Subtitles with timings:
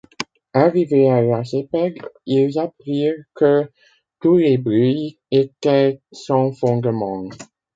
[0.55, 3.69] Arrivés à Lacépède ils apprirent que
[4.19, 7.29] tous les bruits étaient sans fondement.